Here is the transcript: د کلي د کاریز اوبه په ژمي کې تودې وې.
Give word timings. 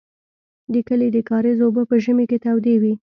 د 0.73 0.75
کلي 0.87 1.07
د 1.13 1.17
کاریز 1.29 1.59
اوبه 1.65 1.83
په 1.89 1.95
ژمي 2.03 2.25
کې 2.29 2.37
تودې 2.45 2.75
وې. 2.81 2.93